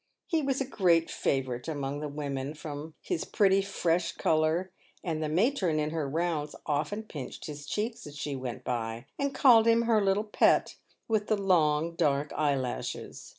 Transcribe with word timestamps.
He 0.25 0.41
was 0.41 0.59
a 0.59 0.65
great 0.65 1.11
favourite 1.11 1.67
among 1.67 1.99
the 1.99 2.07
women, 2.07 2.55
from 2.55 2.95
his 3.03 3.23
pretty 3.23 3.61
fresh 3.61 4.13
colour; 4.13 4.71
and 5.03 5.21
the 5.21 5.29
matron, 5.29 5.77
in 5.79 5.91
her 5.91 6.09
rounds, 6.09 6.55
often 6.65 7.03
pinched 7.03 7.45
his 7.45 7.67
cheeks 7.67 8.07
as 8.07 8.17
she 8.17 8.35
went 8.35 8.63
by, 8.63 9.05
and 9.19 9.31
called 9.35 9.67
him 9.67 9.83
her 9.83 10.03
little 10.03 10.23
pet, 10.23 10.75
with 11.07 11.27
the 11.27 11.37
long, 11.37 11.93
dark 11.93 12.33
eyelashes. 12.35 13.29